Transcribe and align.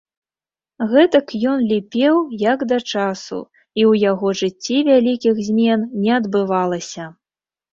Гэтак 0.91 1.33
ён 1.51 1.59
ліпеў 1.71 2.15
як 2.43 2.59
да 2.73 2.77
часу, 2.91 3.39
і 3.79 3.81
ў 3.91 3.93
яго 4.09 4.27
жыцці 4.41 4.77
вялікіх 4.91 5.35
змен 5.51 5.79
не 6.07 6.11
адбывалася. 6.19 7.05